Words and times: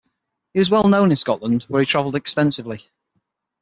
He 0.55 0.59
was 0.59 0.71
well 0.71 0.87
known 0.89 1.11
in 1.11 1.15
Scotland, 1.15 1.65
where 1.69 1.79
he 1.81 1.85
travelled 1.85 2.15
extensively. 2.15 2.79